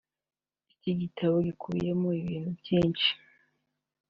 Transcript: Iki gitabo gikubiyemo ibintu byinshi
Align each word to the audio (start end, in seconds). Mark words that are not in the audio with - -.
Iki 0.73 0.91
gitabo 1.01 1.35
gikubiyemo 1.47 2.07
ibintu 2.21 2.49
byinshi 2.59 3.09